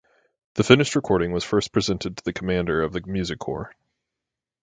[0.55, 3.75] The finished recording was first presented to the commander of the music corps.